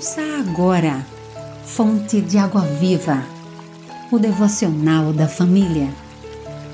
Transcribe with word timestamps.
Ouça 0.00 0.22
agora, 0.38 1.06
Fonte 1.62 2.22
de 2.22 2.38
Água 2.38 2.62
Viva, 2.62 3.22
o 4.10 4.18
devocional 4.18 5.12
da 5.12 5.28
família. 5.28 5.92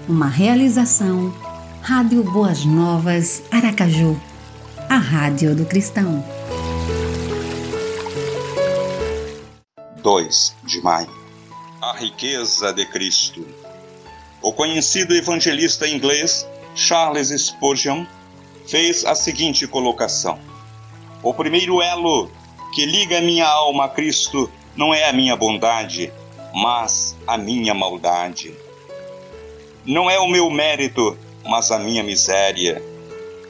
Uma 0.09 0.29
realização, 0.29 1.35
Rádio 1.83 2.23
Boas 2.23 2.65
Novas, 2.65 3.43
Aracaju, 3.51 4.17
a 4.89 4.97
Rádio 4.97 5.57
do 5.57 5.67
Cristão. 5.67 6.25
2 10.05 10.55
de 10.63 10.81
maio 10.81 11.11
A 11.83 11.97
riqueza 11.97 12.73
de 12.73 12.87
Cristo. 12.87 13.45
O 14.41 14.53
conhecido 14.53 15.13
evangelista 15.13 15.89
inglês 15.89 16.47
Charles 16.77 17.31
Spurgeon 17.31 18.07
fez 18.69 19.05
a 19.05 19.17
seguinte 19.17 19.67
colocação: 19.67 20.39
O 21.25 21.35
primeiro 21.35 21.83
elo 21.83 22.31
que 22.77 22.85
liga 22.85 23.23
minha 23.23 23.49
alma 23.49 23.87
a 23.87 23.89
Cristo 23.89 24.53
não 24.77 24.93
é 24.93 25.09
a 25.09 25.13
minha 25.15 25.35
bondade, 25.35 26.13
mas 26.53 27.17
a 27.27 27.39
minha 27.39 27.73
maldade. 27.73 28.55
Não 29.87 30.11
é 30.11 30.19
o 30.19 30.29
meu 30.29 30.51
mérito, 30.51 31.17
mas 31.43 31.71
a 31.71 31.79
minha 31.79 32.03
miséria. 32.03 32.83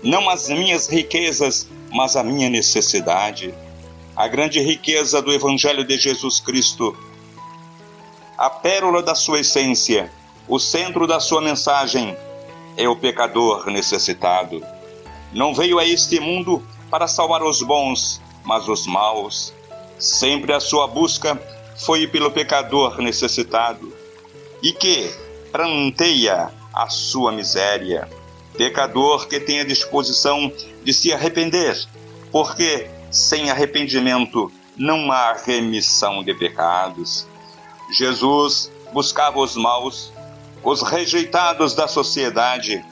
Não 0.01 0.31
as 0.31 0.49
minhas 0.49 0.87
riquezas, 0.87 1.69
mas 1.91 2.15
a 2.15 2.23
minha 2.23 2.49
necessidade. 2.49 3.53
A 4.15 4.29
grande 4.29 4.61
riqueza 4.61 5.21
do 5.21 5.33
Evangelho 5.33 5.85
de 5.85 5.99
Jesus 5.99 6.39
Cristo, 6.39 6.97
a 8.39 8.49
pérola 8.49 9.03
da 9.03 9.17
sua 9.17 9.41
essência, 9.41 10.09
o 10.47 10.61
centro 10.61 11.05
da 11.05 11.19
sua 11.19 11.41
mensagem, 11.41 12.17
é 12.77 12.89
o 12.89 12.95
pecador 12.95 13.69
necessitado. 13.73 14.65
Não 15.33 15.53
veio 15.53 15.81
a 15.81 15.85
este 15.85 16.21
mundo 16.21 16.65
para 16.89 17.09
salvar 17.09 17.43
os 17.43 17.61
bons, 17.61 18.25
mas 18.47 18.69
os 18.69 18.87
maus. 18.87 19.53
Sempre 19.99 20.53
a 20.53 20.61
sua 20.61 20.87
busca 20.87 21.39
foi 21.77 22.07
pelo 22.07 22.31
pecador 22.31 23.03
necessitado 23.03 23.93
e 24.63 24.73
que 24.73 25.13
pranteia 25.53 26.51
a 26.73 26.89
sua 26.89 27.33
miséria. 27.33 28.09
Pecador 28.57 29.27
que 29.27 29.39
tem 29.41 29.61
a 29.61 29.65
disposição 29.65 30.51
de 30.83 30.95
se 30.95 31.13
arrepender, 31.13 31.77
porque 32.31 32.89
sem 33.11 33.51
arrependimento 33.51 34.51
não 34.77 35.11
há 35.11 35.35
remissão 35.35 36.23
de 36.23 36.35
pecados. 36.35 37.27
Jesus 37.93 38.71
buscava 38.93 39.39
os 39.39 39.57
maus, 39.57 40.13
os 40.63 40.83
rejeitados 40.83 41.75
da 41.75 41.87
sociedade. 41.87 42.85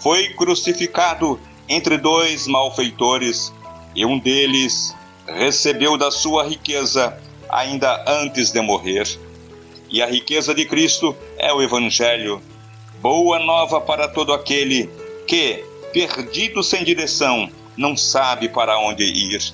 Foi 0.00 0.30
crucificado 0.34 1.38
entre 1.68 1.96
dois 1.96 2.46
malfeitores 2.46 3.52
e 3.94 4.04
um 4.04 4.18
deles 4.18 4.94
recebeu 5.26 5.96
da 5.96 6.10
sua 6.10 6.44
riqueza 6.44 7.16
ainda 7.48 8.04
antes 8.06 8.50
de 8.50 8.60
morrer. 8.60 9.06
E 9.90 10.00
a 10.02 10.06
riqueza 10.06 10.54
de 10.54 10.64
Cristo 10.64 11.14
é 11.36 11.52
o 11.52 11.60
Evangelho, 11.60 12.40
boa 13.00 13.38
nova 13.38 13.80
para 13.80 14.08
todo 14.08 14.32
aquele 14.32 14.88
que, 15.26 15.64
perdido 15.92 16.62
sem 16.62 16.82
direção, 16.82 17.50
não 17.76 17.96
sabe 17.96 18.48
para 18.48 18.78
onde 18.78 19.04
ir. 19.04 19.52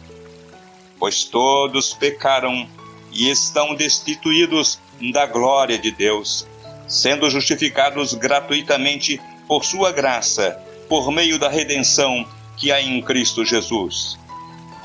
Pois 0.98 1.24
todos 1.24 1.94
pecaram 1.94 2.68
e 3.12 3.30
estão 3.30 3.74
destituídos 3.74 4.78
da 5.12 5.26
glória 5.26 5.78
de 5.78 5.90
Deus, 5.90 6.46
sendo 6.86 7.28
justificados 7.30 8.14
gratuitamente 8.14 9.20
por 9.46 9.64
sua 9.64 9.92
graça, 9.92 10.60
por 10.88 11.10
meio 11.10 11.38
da 11.38 11.48
redenção 11.48 12.26
que 12.56 12.70
há 12.70 12.80
em 12.80 13.00
Cristo 13.00 13.44
Jesus. 13.44 14.18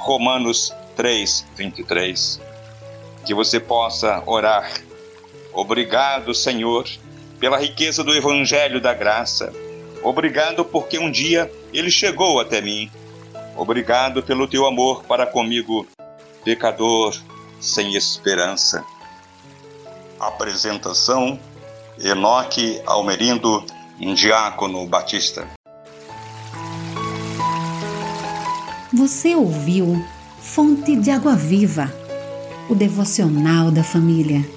Romanos 0.03 0.75
3, 0.97 1.45
23. 1.55 2.41
Que 3.25 3.33
você 3.33 3.57
possa 3.57 4.21
orar. 4.25 4.69
Obrigado, 5.53 6.33
Senhor, 6.33 6.85
pela 7.39 7.57
riqueza 7.57 8.03
do 8.03 8.13
Evangelho 8.13 8.81
da 8.81 8.93
Graça. 8.93 9.53
Obrigado 10.03 10.65
porque 10.65 10.99
um 10.99 11.09
dia 11.09 11.49
ele 11.71 11.89
chegou 11.89 12.41
até 12.41 12.59
mim. 12.59 12.91
Obrigado 13.55 14.21
pelo 14.21 14.45
teu 14.45 14.65
amor 14.65 15.05
para 15.05 15.25
comigo, 15.25 15.87
pecador 16.43 17.15
sem 17.61 17.95
esperança. 17.95 18.83
Apresentação: 20.19 21.39
Enoque 21.97 22.81
Almerindo, 22.85 23.63
Diácono 24.13 24.85
Batista. 24.85 25.47
Você 28.93 29.33
ouviu 29.33 30.05
Fonte 30.39 30.95
de 30.95 31.09
Água 31.09 31.35
Viva, 31.35 31.91
o 32.69 32.75
devocional 32.75 33.71
da 33.71 33.83
família. 33.83 34.47